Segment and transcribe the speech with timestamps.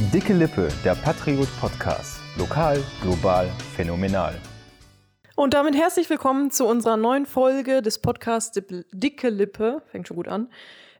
[0.00, 2.20] Dicke Lippe, der Patriot Podcast.
[2.38, 4.32] Lokal, global, phänomenal.
[5.34, 8.52] Und damit herzlich willkommen zu unserer neuen Folge des Podcasts
[8.92, 9.82] Dicke Lippe.
[9.90, 10.50] Fängt schon gut an.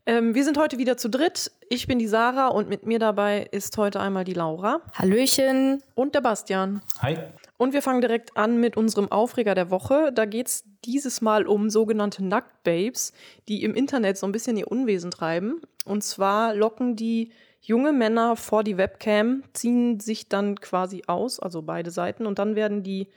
[0.05, 1.53] Ähm, wir sind heute wieder zu dritt.
[1.69, 4.81] Ich bin die Sarah und mit mir dabei ist heute einmal die Laura.
[4.95, 5.81] Hallöchen.
[5.95, 6.83] Und der Bastian.
[7.01, 7.19] Hi.
[7.57, 10.11] Und wir fangen direkt an mit unserem Aufreger der Woche.
[10.13, 13.13] Da geht es dieses Mal um sogenannte Nacktbabes,
[13.47, 15.61] die im Internet so ein bisschen ihr Unwesen treiben.
[15.85, 17.31] Und zwar locken die
[17.61, 22.57] junge Männer vor die Webcam, ziehen sich dann quasi aus, also beide Seiten, und dann
[22.57, 23.09] werden die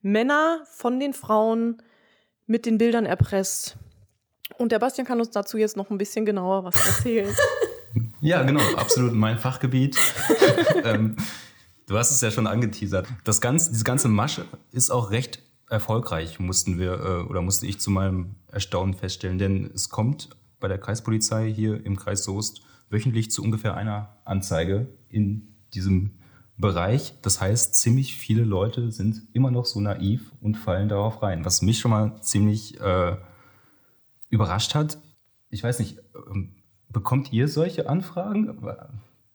[0.00, 1.80] Männer von den Frauen
[2.46, 3.76] mit den Bildern erpresst.
[4.58, 7.34] Und der Bastian kann uns dazu jetzt noch ein bisschen genauer was erzählen.
[8.20, 9.96] ja, genau, absolut mein Fachgebiet.
[10.84, 11.16] ähm,
[11.86, 13.06] du hast es ja schon angeteasert.
[13.24, 17.80] Das ganze, diese ganze Masche ist auch recht erfolgreich, mussten wir äh, oder musste ich
[17.80, 20.28] zu meinem Erstaunen feststellen, denn es kommt
[20.60, 26.18] bei der Kreispolizei hier im Kreis Soest wöchentlich zu ungefähr einer Anzeige in diesem
[26.58, 27.14] Bereich.
[27.22, 31.62] Das heißt, ziemlich viele Leute sind immer noch so naiv und fallen darauf rein, was
[31.62, 33.16] mich schon mal ziemlich äh,
[34.28, 34.98] überrascht hat.
[35.48, 35.98] Ich weiß nicht,
[36.30, 36.54] ähm,
[36.88, 38.58] bekommt ihr solche Anfragen?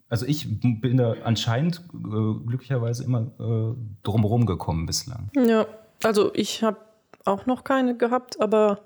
[0.09, 5.30] Also ich bin da anscheinend äh, glücklicherweise immer äh, drumherum gekommen bislang.
[5.36, 5.66] Ja,
[6.03, 6.78] also ich habe
[7.26, 8.80] auch noch keine gehabt, aber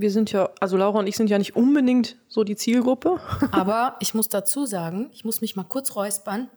[0.00, 3.20] wir sind ja, also Laura und ich sind ja nicht unbedingt so die Zielgruppe.
[3.52, 6.48] Aber ich muss dazu sagen, ich muss mich mal kurz räuspern.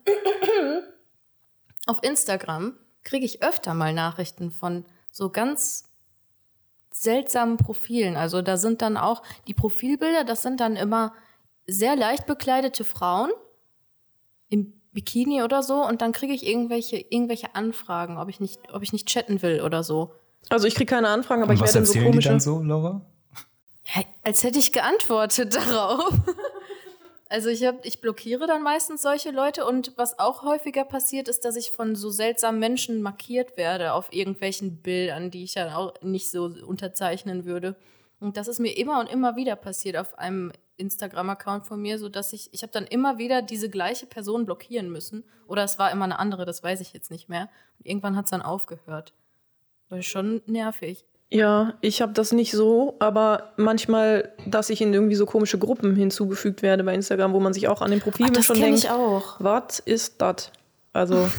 [1.86, 5.89] Auf Instagram kriege ich öfter mal Nachrichten von so ganz
[6.92, 8.16] seltsamen Profilen.
[8.16, 11.14] Also da sind dann auch die Profilbilder, das sind dann immer
[11.66, 13.31] sehr leicht bekleidete Frauen
[14.50, 18.84] im Bikini oder so und dann kriege ich irgendwelche irgendwelche Anfragen, ob ich nicht ob
[18.84, 20.14] ich nicht chatten will oder so.
[20.50, 22.62] Also ich kriege keine Anfragen, aber und ich werde dann so komische die dann so,
[22.62, 23.06] Laura?
[24.23, 26.14] Als hätte ich geantwortet darauf.
[27.30, 31.45] Also ich, hab, ich blockiere dann meistens solche Leute und was auch häufiger passiert, ist,
[31.45, 35.94] dass ich von so seltsamen Menschen markiert werde auf irgendwelchen Bildern, die ich dann auch
[36.01, 37.78] nicht so unterzeichnen würde.
[38.19, 42.34] Und das ist mir immer und immer wieder passiert auf einem Instagram-Account von mir, sodass
[42.34, 45.24] ich, ich habe dann immer wieder diese gleiche Person blockieren müssen.
[45.47, 47.50] Oder es war immer eine andere, das weiß ich jetzt nicht mehr.
[47.80, 49.13] Und irgendwann hat es dann aufgehört.
[49.90, 51.06] Ist schon nervig.
[51.34, 55.96] Ja, ich habe das nicht so, aber manchmal, dass ich in irgendwie so komische Gruppen
[55.96, 58.90] hinzugefügt werde bei Instagram, wo man sich auch an den Profilen Ach, schon denkt, ich
[58.90, 59.36] auch.
[59.40, 60.52] was ist das?
[60.92, 61.30] Also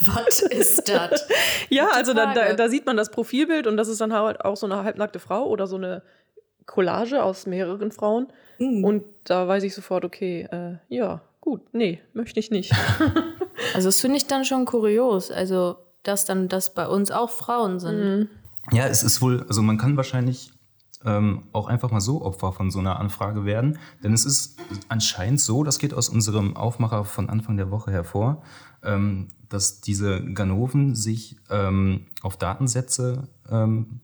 [0.00, 1.26] was ist das?
[1.70, 4.58] ja, also da, da, da, sieht man das Profilbild und das ist dann halt auch
[4.58, 6.02] so eine halbnackte Frau oder so eine
[6.66, 8.26] Collage aus mehreren Frauen.
[8.58, 8.84] Mhm.
[8.84, 12.72] Und da weiß ich sofort, okay, äh, ja, gut, nee, möchte ich nicht.
[13.74, 17.80] also das finde ich dann schon kurios, also dass dann das bei uns auch Frauen
[17.80, 17.98] sind.
[17.98, 18.28] Mhm.
[18.72, 20.52] Ja, es ist wohl, also man kann wahrscheinlich
[21.04, 23.78] ähm, auch einfach mal so Opfer von so einer Anfrage werden.
[24.02, 24.58] Denn es ist
[24.88, 28.42] anscheinend so, das geht aus unserem Aufmacher von Anfang der Woche hervor,
[28.82, 34.00] ähm, dass diese Ganoven sich ähm, auf Datensätze ähm,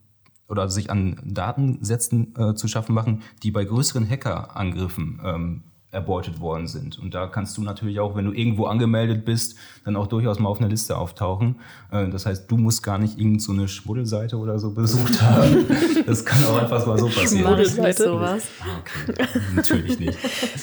[0.49, 5.63] oder sich an Datensätzen äh, zu schaffen machen, die bei größeren Hackerangriffen ähm,
[5.93, 6.99] erbeutet worden sind.
[6.99, 10.49] Und da kannst du natürlich auch, wenn du irgendwo angemeldet bist, dann auch durchaus mal
[10.49, 11.57] auf einer Liste auftauchen.
[11.91, 15.67] Äh, das heißt, du musst gar nicht irgend so eine Schmuddelseite oder so besucht haben.
[16.07, 17.47] Das kann auch einfach mal so passieren.
[17.47, 18.05] Schmuddelseite?
[18.05, 18.45] sowas.
[18.81, 19.27] Okay.
[19.57, 20.19] Natürlich nicht.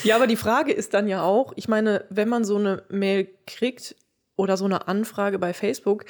[0.05, 3.27] Ja, aber die Frage ist dann ja auch, ich meine, wenn man so eine Mail
[3.45, 3.95] kriegt
[4.37, 6.05] oder so eine Anfrage bei Facebook,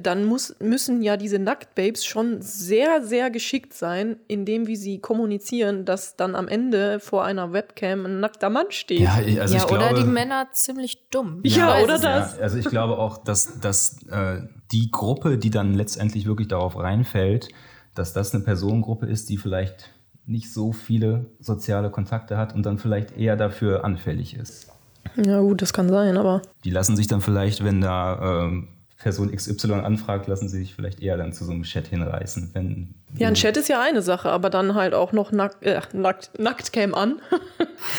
[0.00, 5.84] dann muss, müssen ja diese Nacktbabes schon sehr, sehr geschickt sein, indem wie sie kommunizieren,
[5.84, 9.00] dass dann am Ende vor einer Webcam ein nackter Mann steht.
[9.00, 11.40] Ja, also ja ich oder glaube, die Männer ziemlich dumm.
[11.42, 12.36] Ja, oder das.
[12.36, 14.40] Ja, also ich glaube auch, dass, dass äh,
[14.72, 17.50] die Gruppe, die dann letztendlich wirklich darauf reinfällt,
[17.94, 19.90] dass das eine Personengruppe ist, die vielleicht
[20.24, 24.70] nicht so viele soziale Kontakte hat und dann vielleicht eher dafür anfällig ist.
[25.16, 26.40] Ja, gut, das kann sein, aber.
[26.64, 31.02] Die lassen sich dann vielleicht, wenn da ähm, Person XY anfragt, lassen sie sich vielleicht
[31.02, 32.50] eher dann zu so einem Chat hinreißen.
[32.54, 35.80] Wenn, ja, ein Chat ist ja eine Sache, aber dann halt auch noch nack, äh,
[35.92, 37.20] nackt, Nacktcam an,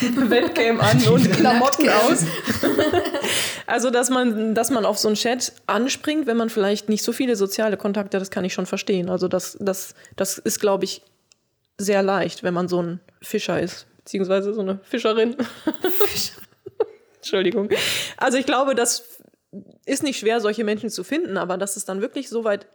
[0.00, 2.24] Webcam an und Klamotten aus.
[3.66, 7.12] also, dass man, dass man auf so einen Chat anspringt, wenn man vielleicht nicht so
[7.12, 9.10] viele soziale Kontakte hat, das kann ich schon verstehen.
[9.10, 11.02] Also, das, das, das ist, glaube ich,
[11.78, 15.36] sehr leicht, wenn man so ein Fischer ist, beziehungsweise so eine Fischerin.
[17.16, 17.68] Entschuldigung.
[18.16, 19.15] Also, ich glaube, dass
[19.84, 22.66] ist nicht schwer, solche Menschen zu finden, aber dass es dann wirklich so weit,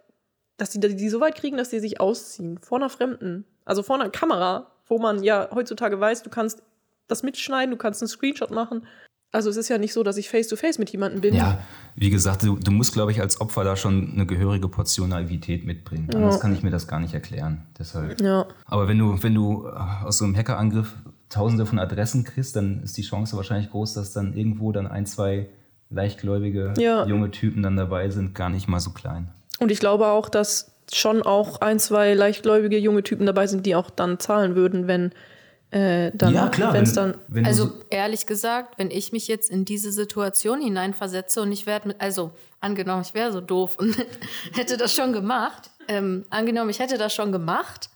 [0.58, 2.58] dass die, die so weit kriegen, dass die sich ausziehen.
[2.60, 3.46] Vor einer Fremden.
[3.66, 6.64] Also vor einer Kamera, wo man ja heutzutage weiß, du kannst
[7.08, 8.86] das mitschneiden, du kannst einen Screenshot machen.
[9.34, 11.34] Also es ist ja nicht so, dass ich face-to-face -face mit jemandem bin.
[11.34, 11.60] Ja,
[11.96, 15.66] wie gesagt, du, du musst, glaube ich, als Opfer da schon eine gehörige Portion Naivität
[15.66, 16.10] mitbringen.
[16.12, 16.20] Ja.
[16.20, 17.66] Anders kann ich mir das gar nicht erklären.
[17.80, 18.20] Deshalb.
[18.20, 18.46] Ja.
[18.66, 20.94] Aber wenn du, wenn du äh, aus so einem Hackerangriff
[21.30, 25.06] tausende von Adressen kriegst, dann ist die Chance wahrscheinlich groß, dass dann irgendwo dann ein,
[25.06, 25.50] zwei
[25.92, 27.06] leichtgläubige Ja.
[27.06, 29.30] junge Typen dann dabei sind, gar nicht mal so klein.
[29.60, 33.76] Und ich glaube auch, dass schon auch ein, zwei leichtgläubige junge Typen dabei sind, die
[33.76, 35.12] auch dann zahlen würden, wenn
[35.74, 36.34] äh, dann,
[36.74, 37.16] wenn es dann.
[37.30, 41.66] wenn Also so- ehrlich gesagt, wenn ich mich jetzt in diese Situation hineinversetze und ich
[41.66, 43.96] werde mit, also angenommen, ich wäre so doof und
[44.54, 47.90] hätte das schon gemacht, ähm, angenommen, ich hätte das schon gemacht,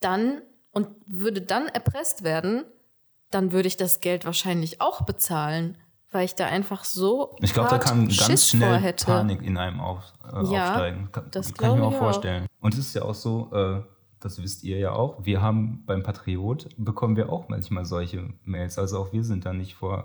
[0.00, 0.40] dann
[0.72, 2.64] und würde dann erpresst werden,
[3.30, 5.76] dann würde ich das Geld wahrscheinlich auch bezahlen,
[6.14, 9.06] weil ich da einfach so Ich glaube, da kann ganz Schiss schnell hätte.
[9.06, 11.08] Panik in einem auf, äh, Ja, aufsteigen.
[11.12, 12.46] Kann, das kann ich mir auch vorstellen.
[12.60, 13.80] Und es ist ja auch so, äh,
[14.20, 18.78] das wisst ihr ja auch, wir haben beim Patriot, bekommen wir auch manchmal solche Mails.
[18.78, 20.04] Also auch wir sind da nicht vor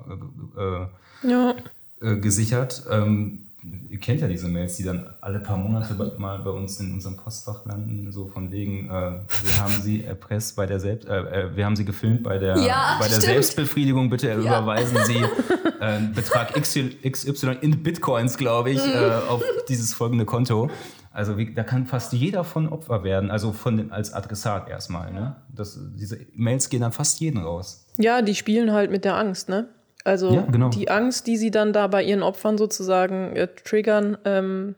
[0.57, 1.53] äh, äh, Ja.
[2.01, 2.83] äh, gesichert.
[2.89, 3.48] Ähm,
[3.89, 6.93] ihr kennt ja diese Mails, die dann alle paar Monate bei- mal bei uns in
[6.93, 11.19] unserem Postfach landen, so von wegen, äh, wir haben sie erpresst bei der Selbst, äh,
[11.47, 13.23] äh, wir haben sie gefilmt bei der, Ja, bei der stimmt.
[13.25, 19.93] Selbstbefriedigung, bitte überweisen Sie äh, einen Betrag XY, in Bitcoins, glaube ich, äh, auf dieses
[19.93, 20.69] folgende Konto.
[21.11, 25.11] Also wie, da kann fast jeder von Opfer werden, also von den, als Adressat erstmal.
[25.11, 25.35] Ne?
[25.53, 27.85] Das, diese Mails gehen dann fast jeden raus.
[27.97, 29.67] Ja, die spielen halt mit der Angst, ne?
[30.03, 30.69] Also Ja, genau.
[30.69, 34.75] die Angst, die sie dann da bei ihren Opfern sozusagen äh, triggern, ähm,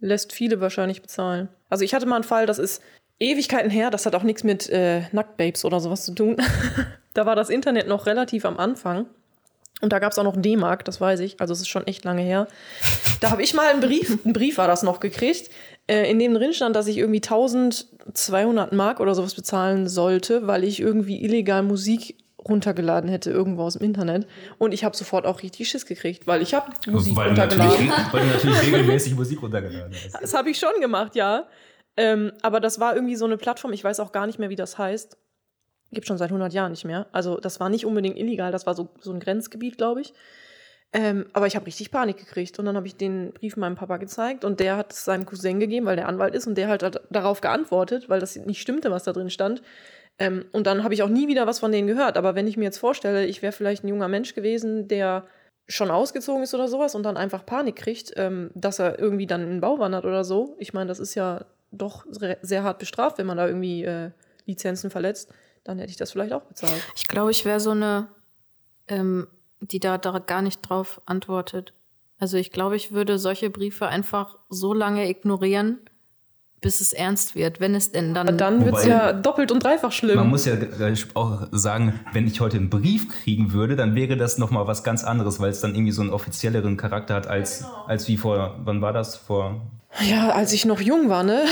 [0.00, 1.48] lässt viele wahrscheinlich bezahlen.
[1.70, 2.82] Also ich hatte mal einen Fall, das ist
[3.18, 6.36] Ewigkeiten her, das hat auch nichts mit äh, Nacktbabes oder sowas zu tun.
[7.14, 9.06] da war das Internet noch relativ am Anfang.
[9.82, 11.40] Und da gab es auch noch D-Mark, das weiß ich.
[11.40, 12.48] Also es ist schon echt lange her.
[13.20, 15.50] Da habe ich mal einen Brief, einen Brief war das noch gekriegt,
[15.86, 20.64] äh, in dem drin stand, dass ich irgendwie 1200 Mark oder sowas bezahlen sollte, weil
[20.64, 22.16] ich irgendwie illegal Musik
[22.48, 24.26] runtergeladen hätte irgendwo aus dem Internet.
[24.58, 27.90] Und ich habe sofort auch richtig Schiss gekriegt, weil ich habe Musik weil, runtergeladen.
[28.12, 30.22] weil du natürlich regelmäßig Musik runtergeladen hast.
[30.22, 31.46] Das habe ich schon gemacht, ja.
[31.96, 34.56] Ähm, aber das war irgendwie so eine Plattform, ich weiß auch gar nicht mehr, wie
[34.56, 35.16] das heißt.
[35.92, 37.06] Gibt schon seit 100 Jahren nicht mehr.
[37.12, 40.12] Also das war nicht unbedingt illegal, das war so, so ein Grenzgebiet, glaube ich.
[40.92, 42.58] Ähm, aber ich habe richtig Panik gekriegt.
[42.58, 45.60] Und dann habe ich den Brief meinem Papa gezeigt und der hat es seinem Cousin
[45.60, 46.46] gegeben, weil der Anwalt ist.
[46.46, 49.62] Und der hat halt darauf geantwortet, weil das nicht stimmte, was da drin stand.
[50.18, 52.16] Ähm, und dann habe ich auch nie wieder was von denen gehört.
[52.16, 55.26] Aber wenn ich mir jetzt vorstelle, ich wäre vielleicht ein junger Mensch gewesen, der
[55.68, 59.42] schon ausgezogen ist oder sowas und dann einfach Panik kriegt, ähm, dass er irgendwie dann
[59.42, 60.56] in den Bau wandert oder so.
[60.58, 64.10] Ich meine, das ist ja doch sehr hart bestraft, wenn man da irgendwie äh,
[64.46, 65.32] Lizenzen verletzt.
[65.64, 66.80] Dann hätte ich das vielleicht auch bezahlt.
[66.94, 68.08] Ich glaube, ich wäre so eine,
[68.86, 69.26] ähm,
[69.60, 71.72] die da, da gar nicht drauf antwortet.
[72.18, 75.80] Also ich glaube, ich würde solche Briefe einfach so lange ignorieren,
[76.60, 78.28] bis es ernst wird, wenn es denn dann.
[78.28, 80.16] Aber dann wird es ja doppelt und dreifach schlimm.
[80.16, 80.54] Man muss ja
[81.14, 85.04] auch sagen, wenn ich heute einen Brief kriegen würde, dann wäre das nochmal was ganz
[85.04, 88.80] anderes, weil es dann irgendwie so einen offizielleren Charakter hat als, als wie vor, wann
[88.80, 89.16] war das?
[89.16, 89.60] Vor.
[90.00, 91.44] ja, als ich noch jung war, ne?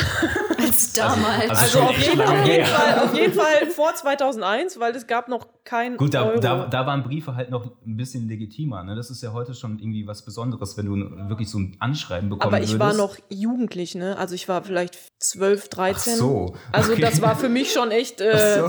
[0.59, 1.51] als damals.
[1.51, 2.67] also Also schon auf jeden.
[2.67, 6.41] Fall, auf jeden Fall vor 2001, weil es gab noch kein Gut, da, Euro.
[6.41, 8.83] da, da waren Briefe halt noch ein bisschen legitimer.
[8.85, 8.95] Ne?
[8.97, 12.53] Das ist ja heute schon irgendwie was Besonderes, wenn du wirklich so ein Anschreiben bekommen
[12.55, 12.81] Aber ich würdest.
[12.81, 14.17] war noch jugendlich, ne?
[14.19, 16.13] Also ich war vielleicht 12, 13.
[16.15, 17.01] Ach so, Also okay.
[17.01, 18.21] das war für mich schon echt.
[18.21, 18.69] Äh, der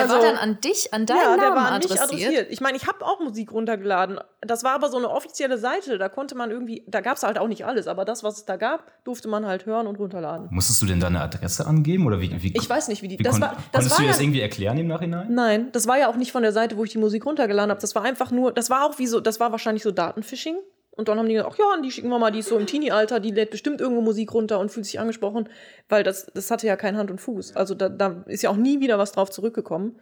[0.00, 2.02] also- war dann an dich, an deinen ja, der Namen war nicht adressiert.
[2.28, 2.46] adressiert.
[2.50, 4.18] Ich meine, ich habe auch Musik runtergeladen.
[4.40, 5.98] Das war aber so eine offizielle Seite.
[5.98, 8.44] Da konnte man irgendwie, da gab es halt auch nicht alles, aber das, was es
[8.44, 10.48] da gab, durfte man halt hören und runterladen.
[10.50, 12.06] Musstest du denn deine Adresse angeben?
[12.06, 13.18] Oder wie, wie, Ich weiß nicht, wie die.
[13.18, 15.26] wie Das kon- war, das konntest war du das irgendwie erklären im Nachhinein?
[15.32, 17.80] Nein, das war ja auch nicht von der Seite, wo ich die Musik runtergeladen habe.
[17.80, 20.56] Das war einfach nur, das war auch wie so, das war wahrscheinlich so Datenphishing.
[20.94, 22.66] Und dann haben die gesagt, ach ja, die schicken wir mal, die ist so im
[22.66, 25.48] Teenie-Alter, die lädt bestimmt irgendwo Musik runter und fühlt sich angesprochen,
[25.88, 27.56] weil das, das hatte ja kein Hand und Fuß.
[27.56, 29.98] Also da, da ist ja auch nie wieder was drauf zurückgekommen.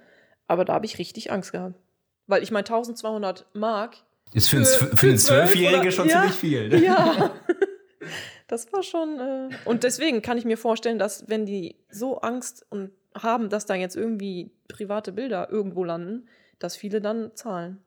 [0.49, 1.76] Aber da habe ich richtig Angst gehabt.
[2.26, 3.99] Weil ich meine, 1200 Mark.
[4.35, 6.68] Ist für, einen Für- für einen zwölf Zwölfjährigen schon ja, ziemlich viel.
[6.68, 6.85] Ne?
[6.85, 7.30] Ja.
[8.49, 9.21] Das war schon.
[9.21, 13.67] Äh und deswegen kann ich mir vorstellen, dass wenn die so Angst und haben, dass
[13.67, 17.83] da jetzt irgendwie private Bilder irgendwo landen, dass viele dann zahlen.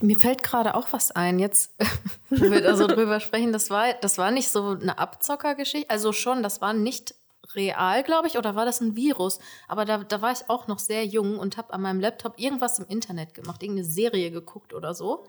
[0.00, 1.74] Mir fällt gerade auch was ein, jetzt,
[2.30, 6.12] wo wir da so drüber sprechen, das war, das war nicht so eine Abzockergeschichte, also
[6.12, 7.14] schon, das war nicht
[7.54, 9.38] real, glaube ich, oder war das ein Virus?
[9.68, 12.78] Aber da, da war ich auch noch sehr jung und habe an meinem Laptop irgendwas
[12.78, 15.26] im Internet gemacht, irgendeine Serie geguckt oder so.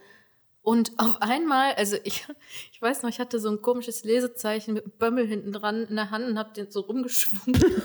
[0.62, 2.28] Und auf einmal, also ich,
[2.74, 5.96] ich weiß noch, ich hatte so ein komisches Lesezeichen mit einem Bömmel hinten dran in
[5.96, 7.62] der Hand und habe den so rumgeschwungen.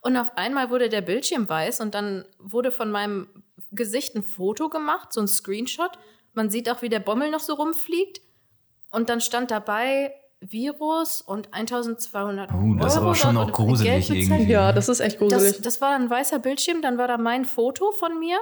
[0.00, 3.28] und auf einmal wurde der Bildschirm weiß und dann wurde von meinem
[3.70, 5.92] Gesicht ein Foto gemacht, so ein Screenshot.
[6.34, 8.20] Man sieht auch, wie der Bommel noch so rumfliegt.
[8.90, 14.08] Und dann stand dabei Virus und 1200 Oh, das ist Euro aber schon auch gruselig
[14.08, 14.50] irgendwie.
[14.50, 15.54] Ja, das ist echt gruselig.
[15.56, 18.38] Das, das war ein weißer Bildschirm, dann war da mein Foto von mir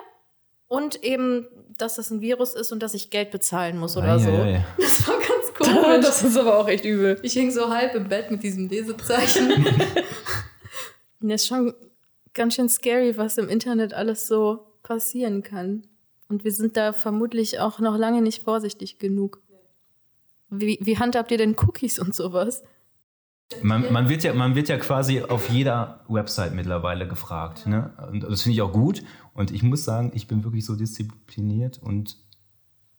[0.68, 1.48] und eben,
[1.78, 4.28] dass das ein Virus ist und dass ich Geld bezahlen muss oder so.
[4.30, 4.64] Eieiei.
[4.78, 6.06] Das war ganz komisch.
[6.06, 7.18] das ist aber auch echt übel.
[7.22, 9.66] Ich hing so halb im Bett mit diesem Lesezeichen.
[11.20, 11.74] Das ist schon
[12.34, 15.86] ganz schön scary, was im Internet alles so passieren kann.
[16.28, 19.40] Und wir sind da vermutlich auch noch lange nicht vorsichtig genug.
[20.50, 22.62] Wie, wie handhabt ihr denn Cookies und sowas?
[23.62, 27.66] Man, man, wird ja, man wird ja quasi auf jeder Website mittlerweile gefragt.
[27.66, 27.92] Ne?
[28.10, 29.04] Und das finde ich auch gut.
[29.34, 32.16] Und ich muss sagen, ich bin wirklich so diszipliniert und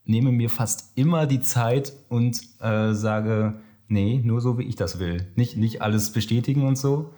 [0.05, 3.59] nehme mir fast immer die Zeit und äh, sage,
[3.89, 5.27] nee, nur so wie ich das will.
[5.36, 7.13] Nicht, nicht alles bestätigen und so.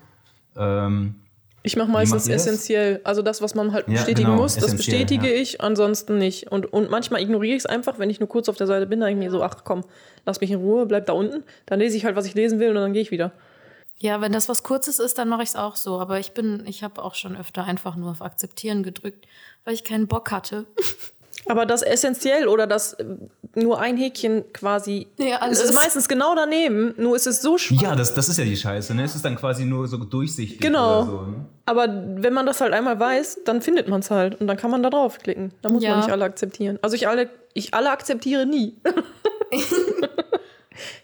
[0.58, 1.16] Ähm,
[1.64, 2.46] Ich mache meistens ihr das?
[2.48, 3.02] essentiell.
[3.04, 5.42] Also das, was man halt Ja, bestätigen genau, muss, das essentiell, bestätige ja.
[5.42, 6.52] ich, ansonsten nicht.
[6.52, 9.00] Und, und manchmal ignoriere ich es einfach, wenn ich nur kurz auf der Seite bin,
[9.00, 9.84] dann denke ich mir so, ach komm,
[10.26, 11.44] lass mich in Ruhe, bleib da unten.
[11.66, 13.32] Dann lese ich halt, was ich lesen will und dann gehe ich wieder.
[14.02, 16.00] Ja, wenn das was Kurzes ist, dann mache ich es auch so.
[16.00, 19.28] Aber ich bin, ich habe auch schon öfter einfach nur auf Akzeptieren gedrückt,
[19.66, 20.66] weil ich keinen Bock hatte.
[21.48, 23.06] Aber das essentiell oder das äh,
[23.56, 25.60] nur ein Häkchen quasi, Ja, alles.
[25.60, 27.82] es ist meistens genau daneben, nur ist es so schwach.
[27.82, 28.94] ja, das, das ist ja die Scheiße.
[28.94, 29.04] Ne?
[29.04, 31.02] Es ist dann quasi nur so durchsichtig Genau.
[31.02, 31.22] oder so.
[31.22, 31.46] Ne?
[31.66, 34.70] Aber wenn man das halt einmal weiß, dann findet man es halt und dann kann
[34.72, 35.52] man da draufklicken.
[35.62, 35.92] Da muss Ja.
[35.92, 36.78] man nicht alle akzeptieren.
[36.82, 38.76] Also ich alle, ich alle akzeptiere nie.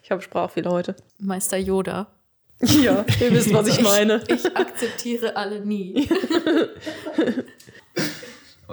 [0.03, 0.95] ich habe Sprachfehler heute.
[1.19, 2.07] Meister Yoda.
[2.61, 4.23] Ja, ihr wisst, was ich meine.
[4.27, 6.07] Ich akzeptiere alle nie.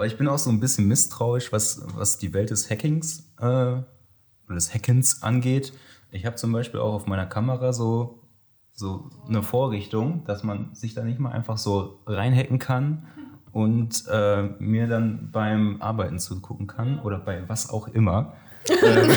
[0.03, 3.45] Aber ich bin auch so ein bisschen misstrauisch, was, was die Welt des Hackings äh,
[3.45, 3.85] oder
[4.49, 5.71] des Hackens angeht.
[6.11, 8.19] Ich habe zum Beispiel auch auf meiner Kamera so,
[8.73, 13.07] so eine Vorrichtung, dass man sich da nicht mal einfach so reinhacken kann
[13.53, 18.33] und äh, mir dann beim Arbeiten zugucken kann oder bei was auch immer.
[18.81, 19.09] Ähm,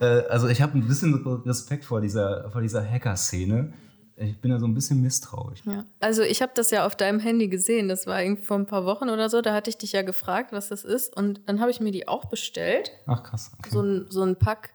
[0.00, 1.14] äh, also ich habe ein bisschen
[1.46, 3.72] Respekt vor dieser, vor dieser Hacker-Szene.
[4.24, 5.60] Ich bin da so ein bisschen misstrauisch.
[5.64, 5.84] Ja.
[6.00, 7.88] Also ich habe das ja auf deinem Handy gesehen.
[7.88, 9.40] Das war irgendwie vor ein paar Wochen oder so.
[9.42, 11.16] Da hatte ich dich ja gefragt, was das ist.
[11.16, 12.92] Und dann habe ich mir die auch bestellt.
[13.06, 13.50] Ach krass.
[13.58, 13.70] Okay.
[13.70, 14.74] So ein, so ein Pack.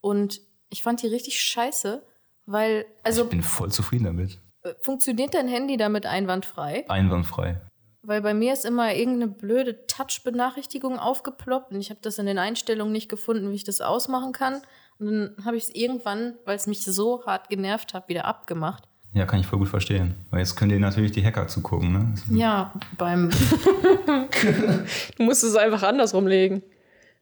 [0.00, 0.40] Und
[0.70, 2.02] ich fand die richtig scheiße,
[2.46, 4.38] weil, also ich bin voll zufrieden damit.
[4.62, 6.88] äh, funktioniert dein Handy damit einwandfrei?
[6.88, 7.60] Einwandfrei.
[8.02, 12.38] Weil bei mir ist immer irgendeine blöde Touch-Benachrichtigung aufgeploppt und ich habe das in den
[12.38, 14.62] Einstellungen nicht gefunden, wie ich das ausmachen kann.
[15.00, 18.84] Und dann habe ich es irgendwann, weil es mich so hart genervt hat, wieder abgemacht.
[19.14, 20.14] Ja, kann ich voll gut verstehen.
[20.30, 22.14] Weil jetzt können dir natürlich die Hacker zugucken, ne?
[22.30, 23.30] Ja, beim
[25.16, 26.62] Du musst es einfach andersrum legen.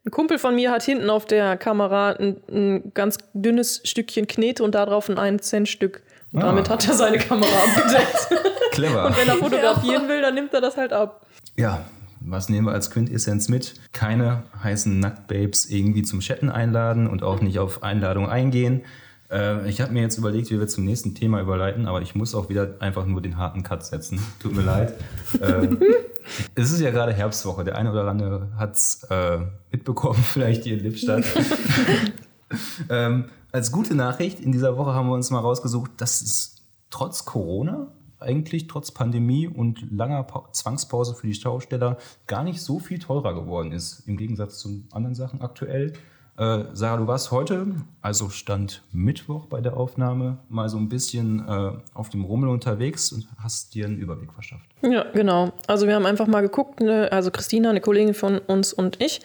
[0.05, 4.63] Ein Kumpel von mir hat hinten auf der Kamera ein, ein ganz dünnes Stückchen Knete
[4.63, 6.03] und darauf ein 1-Cent-Stück.
[6.33, 6.47] Und Ah.
[6.47, 8.29] damit hat er seine Kamera abgedeckt.
[8.73, 9.07] Clever.
[9.07, 11.27] Und wenn er fotografieren will, dann nimmt er das halt ab.
[11.57, 11.85] Ja,
[12.29, 13.75] was nehmen wir als Quintessenz mit?
[13.93, 18.83] Keine heißen Nacktbabes irgendwie zum Chatten einladen und auch nicht auf Einladung eingehen.
[19.31, 22.35] Äh, ich habe mir jetzt überlegt, wie wir zum nächsten Thema überleiten, aber ich muss
[22.35, 24.21] auch wieder einfach nur den harten Cut setzen.
[24.41, 24.95] Tut mir leid.
[25.41, 25.69] äh,
[26.57, 27.65] es ist ja gerade Herbstwoche.
[27.65, 29.39] Der eine oder andere hat es äh,
[29.71, 31.25] mitbekommen, vielleicht hier in Lippstadt.
[32.91, 36.57] ähm, als gute Nachricht in dieser Woche haben wir uns mal rausgesucht, dass es
[36.91, 42.79] trotz Corona, eigentlich trotz Pandemie und langer pa Zwangspause für die Schausteller gar nicht so
[42.79, 45.93] viel teurer geworden ist, im Gegensatz zu anderen Sachen aktuell.
[46.39, 47.67] Äh, Sarah, du warst heute,
[48.03, 53.11] also Stand Mittwoch bei der Aufnahme, mal so ein bisschen äh, auf dem Rummel unterwegs
[53.11, 54.67] und hast dir einen Überblick verschafft.
[54.83, 55.53] Ja, genau.
[55.67, 59.21] Also wir haben einfach mal geguckt, ne, also Christina, eine Kollegin von uns und ich.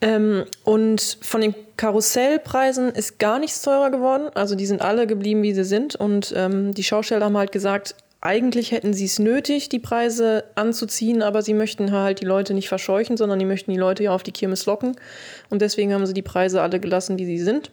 [0.00, 4.30] Ähm, und von den Karussellpreisen ist gar nichts teurer geworden.
[4.34, 5.96] Also die sind alle geblieben, wie sie sind.
[5.96, 11.22] Und ähm, die Schausteller haben halt gesagt, eigentlich hätten sie es nötig, die Preise anzuziehen,
[11.22, 14.22] aber sie möchten halt die Leute nicht verscheuchen, sondern die möchten die Leute ja auf
[14.22, 14.94] die Kirmes locken.
[15.50, 17.72] Und deswegen haben sie die Preise alle gelassen, wie sie sind.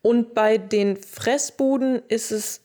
[0.00, 2.60] Und bei den Fressbuden ist es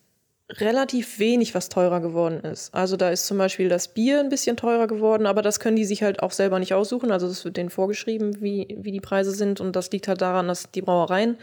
[0.51, 2.72] relativ wenig, was teurer geworden ist.
[2.75, 5.86] Also da ist zum Beispiel das Bier ein bisschen teurer geworden, aber das können die
[5.86, 7.12] sich halt auch selber nicht aussuchen.
[7.12, 9.60] Also es wird denen vorgeschrieben, wie, wie die Preise sind.
[9.60, 11.39] Und das liegt halt daran, dass die Brauereien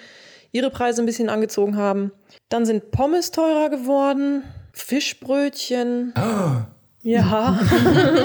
[0.52, 2.12] ihre Preise ein bisschen angezogen haben.
[2.50, 6.14] Dann sind Pommes teurer geworden, Fischbrötchen.
[7.04, 7.58] Ja.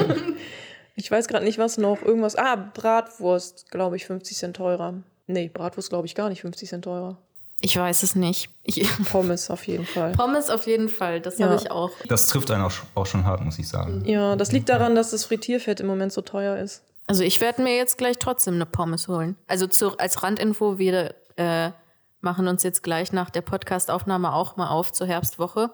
[0.94, 2.00] ich weiß gerade nicht, was noch.
[2.02, 2.36] Irgendwas.
[2.36, 4.94] Ah, Bratwurst, glaube ich, 50 Cent teurer.
[5.26, 7.18] Nee, Bratwurst glaube ich gar nicht 50 Cent teurer.
[7.60, 8.50] Ich weiß es nicht.
[8.62, 10.12] Ich, Pommes auf jeden Fall.
[10.12, 11.46] Pommes auf jeden Fall, das Ja.
[11.46, 11.90] habe ich auch.
[12.06, 14.04] Das trifft einen auch, auch schon hart, muss ich sagen.
[14.06, 16.84] Ja, das liegt daran, dass das Frittierfett im Moment so teuer ist.
[17.08, 19.34] Also ich werde mir jetzt gleich trotzdem eine Pommes holen.
[19.48, 21.70] Also zu, als Randinfo, wir äh,
[22.20, 25.70] machen uns jetzt gleich nach der Podcastaufnahme auch mal auf zur Herbstwoche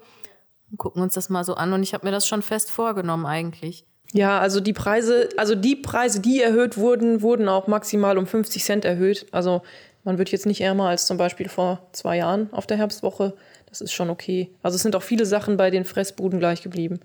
[0.74, 1.72] und gucken uns das mal so an.
[1.72, 3.86] Und ich habe mir das schon fest vorgenommen eigentlich.
[4.12, 8.64] Ja, also die Preise, also die Preise, die erhöht wurden, wurden auch maximal um 50
[8.64, 9.26] Cent erhöht.
[9.30, 9.62] Also
[10.02, 13.34] man wird jetzt nicht ärmer als zum Beispiel vor zwei Jahren auf der Herbstwoche.
[13.68, 14.50] Das ist schon okay.
[14.64, 16.98] Also es sind auch viele Sachen bei den Fressbuden gleich geblieben.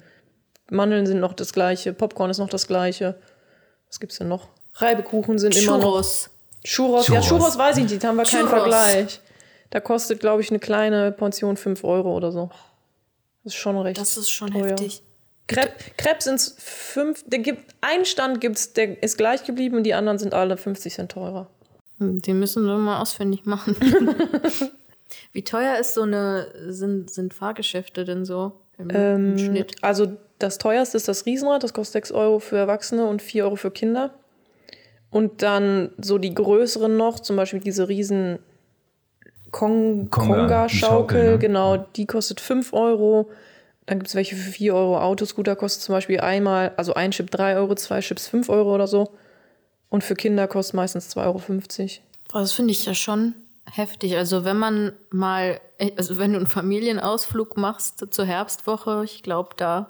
[0.72, 3.20] Mandeln sind noch das gleiche, Popcorn ist noch das gleiche.
[3.88, 4.48] Was gibt's denn noch?
[4.74, 5.84] Reibekuchen sind immer noch.
[5.84, 6.30] Churros.
[6.64, 7.08] Churros.
[7.08, 7.28] Ja, Churros.
[7.28, 8.50] Churros weiß ich nicht, da haben wir keinen Churros.
[8.50, 9.22] Vergleich.
[9.70, 12.50] Da kostet, glaube ich, eine kleine Portion 5 Euro oder so.
[13.50, 14.00] Das ist schon recht.
[14.00, 14.68] Das ist schon teuer.
[14.68, 15.04] heftig.
[15.48, 17.24] Crepe, Crepe sind fünf.
[17.28, 20.94] Der gibt, ein Stand gibt's, der ist gleich geblieben und die anderen sind alle 50
[20.94, 21.50] Cent teurer.
[21.98, 23.76] Hm, Den müssen wir mal ausfindig machen.
[25.34, 29.76] Wie teuer ist so eine, sind, sind Fahrgeschäfte denn so im, im Schnitt?
[29.82, 33.56] Also das teuerste ist das Riesenrad, das kostet 6 Euro für Erwachsene und 4 Euro
[33.56, 34.14] für Kinder.
[35.12, 38.40] Und dann so die größeren noch, zum Beispiel diese riesen
[39.52, 41.40] Kong Konga-Schaukel, Schaukel, ne?
[41.40, 43.30] genau, die kostet 5 Euro.
[43.86, 45.00] Dann gibt es welche für 4 Euro.
[45.00, 48.88] Autoscooter kostet zum Beispiel einmal, also ein Chip 3 Euro, zwei Chips 5 Euro oder
[48.88, 49.12] so.
[49.90, 51.42] Und für Kinder kostet meistens 2,50 Euro.
[52.32, 53.34] Boah, Das finde ich ja schon
[53.72, 54.16] heftig.
[54.18, 55.60] Also wenn man mal,
[55.98, 59.90] also wenn du einen Familienausflug machst zur Herbstwoche, ich glaube, da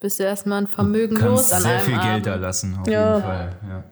[0.00, 2.10] bist du erstmal ein Vermögen Kannst los an sehr einem viel Abend.
[2.12, 3.10] Geld da lassen, auf Ja.
[3.14, 3.56] jeden Fall.
[3.68, 3.84] Ja.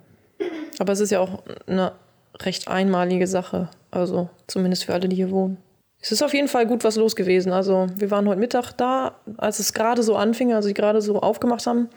[0.80, 1.92] Aber es ist ja auch eine
[2.40, 3.68] recht einmalige Sache.
[3.90, 5.58] Also zumindest für alle, die hier wohnen.
[6.00, 7.52] Es ist auf jeden Fall gut was los gewesen.
[7.52, 11.20] Also wir waren heute Mittag da, als es gerade so anfing, also sie gerade so
[11.20, 11.88] aufgemacht haben.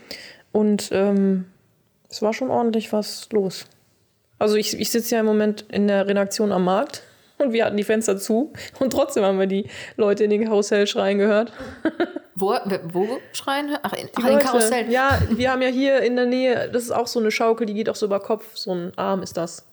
[0.52, 1.46] Und ähm,
[2.10, 3.66] es war schon ordentlich was los.
[4.40, 7.04] Also ich, ich sitze ja im Moment in der Redaktion am Markt
[7.38, 9.68] und wir hatten die Fenster zu und trotzdem haben wir die
[9.98, 11.54] Leute in den Karussell schreien gehört.
[12.34, 12.56] Wo,
[12.94, 13.78] wo schreien?
[13.84, 14.90] Ach, in, ach, in Karussell.
[14.90, 17.74] Ja, wir haben ja hier in der Nähe, das ist auch so eine Schaukel, die
[17.76, 19.68] geht auch so über Kopf, so ein Arm ist das.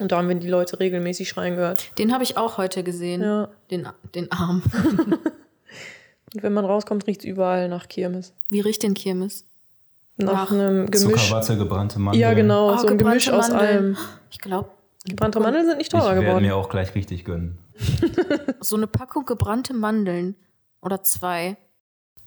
[0.00, 1.98] Und da haben wir die Leute regelmäßig schreien gehört.
[1.98, 3.22] Den habe ich auch heute gesehen.
[3.22, 3.48] Ja.
[3.70, 4.62] Den, den Arm.
[6.34, 8.34] Und wenn man rauskommt, riecht es überall nach Kirmes.
[8.50, 9.44] Wie riecht denn Kirmes?
[10.18, 10.52] Nach Ach.
[10.52, 11.22] einem Gemisch.
[11.24, 12.20] Zuckerwatte, gebrannte Mandeln.
[12.20, 13.84] Ja, genau, Oh, so ein Gemisch gebrannte aus Mandeln.
[13.84, 13.96] allem.
[14.30, 14.70] Ich glaube,
[15.04, 16.44] Gebrannte Mandeln sind nicht Ich teurer werde geworden.
[16.44, 17.58] mir auch gleich richtig gönnen.
[18.60, 20.34] so eine Packung gebrannte Mandeln.
[20.82, 21.56] Oder zwei.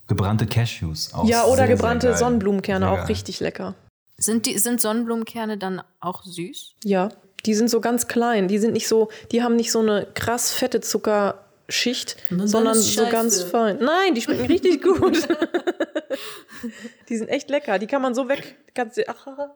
[0.07, 1.13] Gebrannte Cashews.
[1.13, 2.17] Auch Ja, oder sehr, sehr gebrannte geil.
[2.17, 3.75] Sonnenblumenkerne, Sehr auch richtig lecker.
[4.17, 6.75] Sind, die, sind Sonnenblumenkerne dann auch süß?
[6.83, 7.09] Ja,
[7.45, 8.47] die sind so ganz klein.
[8.47, 13.43] Die sind nicht so, die haben nicht so eine krass fette Zuckerschicht, sondern so ganz
[13.43, 13.77] fein.
[13.79, 15.27] Nein, die schmecken richtig gut.
[17.09, 17.79] die sind echt lecker.
[17.79, 18.57] Die kann man so weg.
[18.73, 19.25] Kannst ach,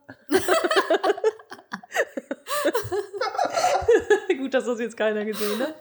[4.38, 5.76] gut, dass das jetzt keiner gesehen hat.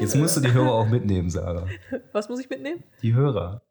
[0.00, 1.66] Jetzt musst du die Hörer auch mitnehmen, Sarah.
[2.12, 2.82] Was muss ich mitnehmen?
[3.02, 3.62] Die Hörer.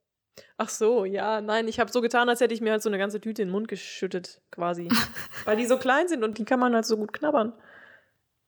[0.58, 2.98] Ach so, ja, nein, ich habe so getan, als hätte ich mir halt so eine
[2.98, 4.90] ganze Tüte in den Mund geschüttet, quasi.
[5.46, 7.54] Weil die so klein sind und die kann man halt so gut knabbern.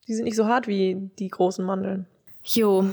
[0.08, 2.06] Die sind nicht so hart wie die großen Mandeln.
[2.44, 2.90] Jo,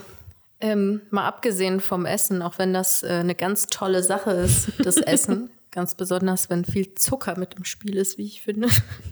[0.60, 4.96] ähm, mal abgesehen vom Essen, auch wenn das äh, eine ganz tolle Sache ist, das
[4.98, 8.68] Essen, ganz besonders, wenn viel Zucker mit im Spiel ist, wie ich finde,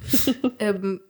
[0.60, 1.00] ähm,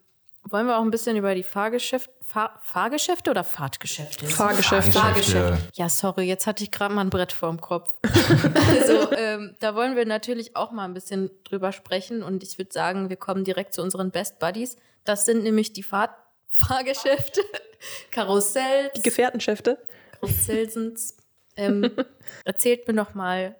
[0.44, 4.26] wollen wir auch ein bisschen über die Fahrgeschäft, Fahr, Fahrgeschäfte oder Fahrtgeschäfte?
[4.26, 4.92] Fahrgeschäfte.
[4.92, 5.59] Fahrgeschäfte.
[5.74, 7.90] Ja, sorry, jetzt hatte ich gerade mal ein Brett vorm Kopf.
[8.03, 12.72] also, ähm, da wollen wir natürlich auch mal ein bisschen drüber sprechen und ich würde
[12.72, 14.76] sagen, wir kommen direkt zu unseren Best Buddies.
[15.05, 16.16] Das sind nämlich die Fahr
[16.50, 17.40] Fahrgeschäfte,
[18.10, 19.78] Karussells, Die Gefährtenschäfte.
[20.20, 21.16] Karussellsens.
[21.56, 21.90] Ähm,
[22.44, 23.56] erzählt mir noch mal,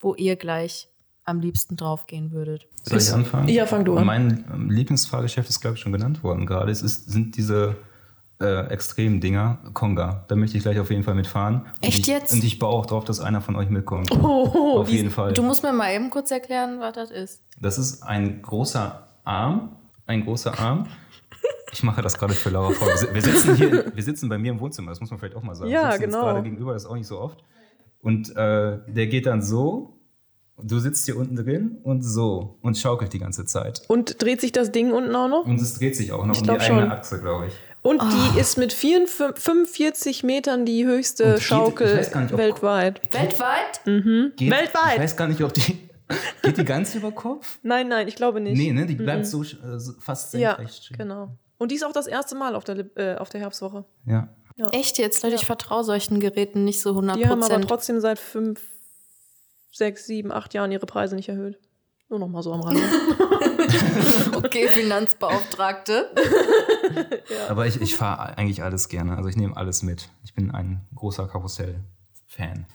[0.00, 0.88] wo ihr gleich
[1.24, 2.66] am liebsten draufgehen würdet.
[2.84, 3.48] Soll ich anfangen?
[3.48, 4.06] Ja, fang du an.
[4.06, 6.70] Mein ähm, Lieblingsfahrgeschäft ist, glaube ich, schon genannt worden gerade.
[6.70, 7.76] Es ist, sind diese
[8.40, 10.24] äh, extremen Dinger, Konga.
[10.28, 11.62] Da möchte ich gleich auf jeden Fall mitfahren.
[11.62, 12.32] Und Echt ich, jetzt?
[12.32, 14.12] Und ich baue auch drauf, dass einer von euch mitkommt.
[14.12, 15.32] Oh, auf jeden Fall.
[15.32, 17.42] Du musst mir mal eben kurz erklären, was das ist.
[17.58, 19.76] Das ist ein großer Arm.
[20.06, 20.86] Ein großer Arm.
[21.76, 22.88] Ich mache das gerade für Laura vor.
[22.88, 25.36] Wir si- Wir sitzen, hier, wir sitzen bei mir im Wohnzimmer, das muss man vielleicht
[25.36, 25.70] auch mal sagen.
[25.70, 26.20] Ja, wir sitzen genau.
[26.22, 27.44] Gerade gegenüber, das ist auch nicht so oft.
[28.00, 29.92] Und äh, der geht dann so.
[30.62, 33.82] Du sitzt hier unten drin und so und schaukelt die ganze Zeit.
[33.88, 35.44] Und dreht sich das Ding unten auch noch?
[35.44, 36.90] Und es dreht sich auch noch Ich um die glaub eigene schon.
[36.92, 37.52] Achse, glaube ich.
[37.82, 38.08] Und Ah.
[38.34, 43.02] die ist mit 44, 45 Metern die höchste geht- Schaukel nicht, weltweit.
[43.12, 43.80] Weltweit?
[43.84, 44.94] Geht, Weltweit.
[44.94, 45.78] Ich weiß gar nicht, ob die.
[46.42, 47.58] Geht die ganz über Kopf?
[47.62, 48.56] Nein, nein, ich glaube nicht.
[48.56, 48.86] Nee, ne?
[48.86, 50.96] Die bleibt so, äh, so fast ja, senkrecht stehen.
[50.98, 51.36] genau.
[51.58, 53.84] Und die ist auch das erste Mal auf der, äh, auf der Herbstwoche.
[54.04, 54.28] Ja.
[54.72, 55.22] Echt jetzt?
[55.22, 58.62] Leute, ich vertraue solchen Geräten nicht so 100 Die haben aber trotzdem seit fünf,
[59.70, 61.58] sechs, sieben, acht Jahren ihre Preise nicht erhöht.
[62.08, 62.82] Nur noch mal so am Rande.
[64.32, 66.10] Okay, Finanzbeauftragte.
[67.48, 69.16] Aber ich, ich fahre eigentlich alles gerne.
[69.16, 70.10] Also ich nehme alles mit.
[70.22, 72.66] Ich bin ein großer Karussell-Fan.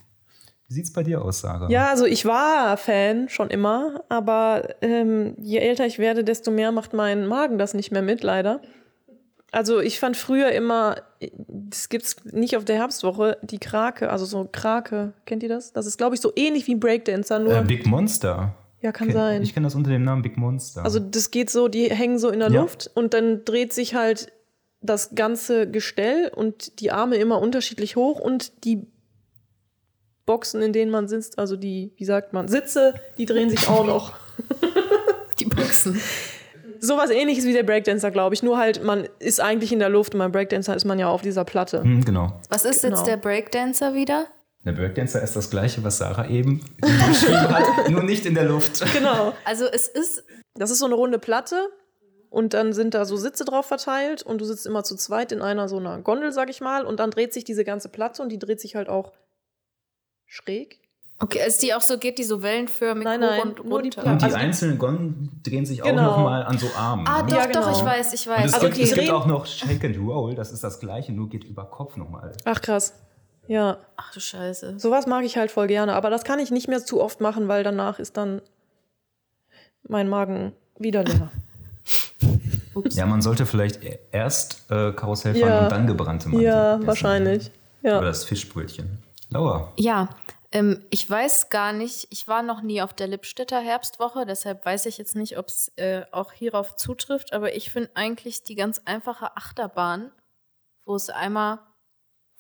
[0.72, 1.70] Wie sieht's bei dir aus, Sarah?
[1.70, 6.72] ja, also ich war Fan schon immer, aber ähm, je älter ich werde, desto mehr
[6.72, 8.62] macht mein Magen das nicht mehr mit, leider.
[9.52, 10.96] Also ich fand früher immer,
[11.50, 15.74] das gibt's nicht auf der Herbstwoche, die Krake, also so Krake, kennt ihr das?
[15.74, 18.56] Das ist, glaube ich, so ähnlich wie Breakdancer, nur, Äh, Big Monster.
[18.82, 19.42] ja, kann Kenn- sein.
[19.42, 20.86] Ich kenne das unter dem Namen Big Monster.
[20.86, 22.62] Also das geht so, die hängen so in der Ja.
[22.62, 24.32] Luft und dann dreht sich halt
[24.80, 28.88] das ganze Gestell und die Arme immer unterschiedlich hoch und die
[30.32, 33.86] Boxen, in denen man sitzt, also die, wie sagt man, Sitze, die drehen sich auch
[33.86, 34.14] noch.
[35.40, 36.00] Die Boxen.
[36.80, 38.44] Sowas ähnliches wie der Breakdancer, glaube ich.
[38.44, 41.22] Nur halt, man ist eigentlich in der Luft und beim Breakdancer ist man ja auf
[41.22, 41.84] dieser Platte.
[41.84, 42.40] hm, genau.
[42.50, 42.96] Was ist Genau.
[42.98, 44.28] jetzt der Breakdancer wieder?
[44.66, 48.84] Der Breakdancer ist das gleiche, was Sarah eben beschrieben hat, nur nicht in der Luft.
[48.94, 49.34] Genau.
[49.46, 50.24] Also es ist,
[50.56, 51.56] Das ist so eine runde Platte
[52.30, 55.42] und dann sind da so Sitze drauf verteilt und du sitzt immer zu zweit in
[55.42, 58.30] einer so einer Gondel, sag ich mal, und dann dreht sich diese ganze Platte und
[58.30, 59.12] die dreht sich halt auch
[60.32, 60.80] schräg.
[61.20, 63.90] okay, ist die auch so, geht die so wellenförmig Nein, hoch nein, und nur die
[63.90, 64.10] runter?
[64.12, 66.04] Und die Also- einzelnen Gongen drehen sich auch Genau.
[66.18, 67.06] nochmal an so Armen.
[67.06, 67.28] Ah, ne?
[67.30, 67.72] doch, Ja, doch, genau.
[67.78, 68.46] ich weiß, ich Und weiß.
[68.46, 71.12] es, Also gibt, die es gibt auch noch Shake and Roll, das ist das gleiche,
[71.12, 72.32] nur geht über Kopf nochmal.
[72.46, 72.94] Ach krass.
[73.48, 74.80] Ja, Ach du Scheiße.
[74.80, 77.48] sowas mag ich halt voll gerne, aber das kann ich nicht mehr zu oft machen,
[77.50, 78.42] weil danach ist dann
[79.88, 81.30] mein Magen wieder leer.
[82.92, 85.64] Ja, man sollte vielleicht e- erst äh, Karussell fahren Ja.
[85.64, 86.46] und dann gebrannte Mantel.
[86.46, 86.88] ja, essen.
[86.88, 87.52] wahrscheinlich.
[87.84, 88.02] Oder Ja.
[88.02, 88.98] das Fischbrötchen.
[89.32, 90.10] Laura, Ja,
[90.52, 94.86] ähm, ich weiß gar nicht, ich war noch nie auf der Lippstädter Herbstwoche, deshalb weiß
[94.88, 98.82] ich jetzt nicht, ob es äh, auch hierauf zutrifft, aber ich finde eigentlich die ganz
[98.84, 100.12] einfache Achterbahn,
[100.86, 101.60] wo es einmal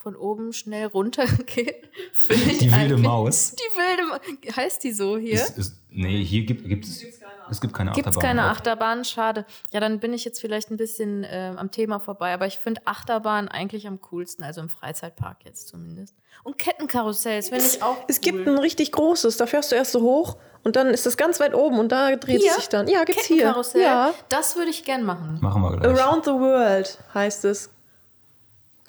[0.01, 1.89] von oben schnell runter geht.
[2.13, 3.53] find ich die wilde Maus.
[3.55, 4.55] Die wilde Maus.
[4.55, 5.33] Heißt die so hier?
[5.35, 7.03] Ist, ist, nee, hier gibt, gibt es,
[7.49, 8.27] es gibt keine Gibt es Achterbahn.
[8.37, 9.03] keine Auch- Achterbahn?
[9.05, 9.45] Schade.
[9.73, 12.81] Ja, dann bin ich jetzt vielleicht ein bisschen äh, am Thema vorbei, aber ich finde
[12.85, 16.15] Achterbahn eigentlich am coolsten, also im Freizeitpark jetzt zumindest.
[16.43, 18.21] Und Kettenkarussells finde ich auch Es cool.
[18.21, 21.39] gibt ein richtig großes, da fährst du erst so hoch und dann ist das ganz
[21.39, 22.51] weit oben und da dreht Hier?
[22.51, 22.87] es sich dann.
[22.87, 23.37] Ja, gibt's hier.
[23.37, 23.81] Kettenkarussell.
[23.81, 24.13] Ja.
[24.29, 25.39] Das würde ich gern machen.
[25.41, 25.99] Machen wir gleich.
[26.01, 27.69] Around the World heißt es.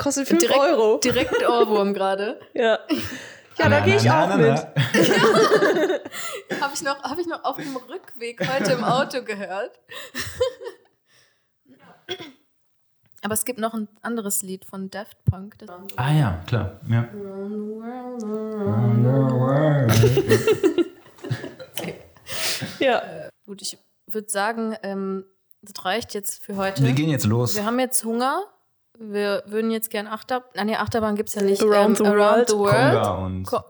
[0.02, 0.98] Kostet 5 direkt, Euro.
[0.98, 2.40] Direkt ein Ohrwurm gerade.
[2.54, 2.78] Ja.
[3.58, 4.48] Ja, da gehe ich Na, auch na, mit.
[4.48, 4.72] na.
[6.60, 9.78] Habe ich, noch- hab ich noch auf dem Rückweg heute im Auto gehört.
[13.24, 15.56] Aber es gibt noch ein anderes Lied von Daft Punk.
[15.58, 16.80] Das Ah ja, klar.
[16.88, 17.08] Ja.
[22.78, 23.02] Ja.
[23.46, 25.24] Gut, ich würde sagen, ähm,
[25.62, 26.82] das reicht jetzt für heute.
[26.84, 27.54] Wir gehen jetzt los.
[27.54, 28.42] Wir haben jetzt Hunger.
[28.98, 30.50] Wir würden jetzt gern Achterbahn.
[30.56, 31.62] Ah, nee, Achterbahn gibt es ja nicht.
[31.62, 32.48] Around the Around World.
[32.50, 33.02] the World.
[33.02, 33.60] Konga und Ko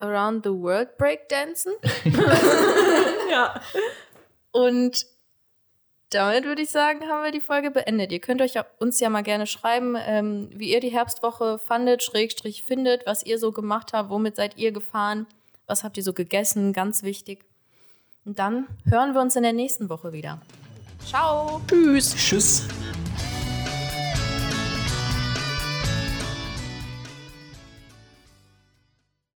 [0.00, 1.72] Around the World Breakdancen.
[3.30, 3.60] Ja.
[4.52, 5.06] Und
[6.10, 8.12] damit würde ich sagen, haben wir die Folge beendet.
[8.12, 12.02] Ihr könnt euch ja, uns ja mal gerne schreiben, ähm, wie ihr die Herbstwoche fandet,
[12.02, 15.26] Schrägstrich findet, was ihr so gemacht habt, womit seid ihr gefahren,
[15.66, 17.44] was habt ihr so gegessen, ganz wichtig.
[18.24, 20.40] Und dann hören wir uns in der nächsten Woche wieder.
[21.06, 21.60] Ciao!
[21.68, 22.14] Tschüss.
[22.14, 22.68] Tschüss.